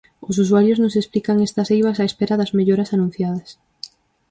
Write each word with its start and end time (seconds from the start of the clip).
Os 0.29 0.35
usuarios 0.43 0.79
non 0.79 0.91
se 0.93 0.99
explican 1.03 1.43
estas 1.47 1.71
eivas 1.75 1.99
á 2.03 2.05
espera 2.09 2.39
das 2.39 2.51
melloras 2.57 2.89
anunciadas. 2.95 3.49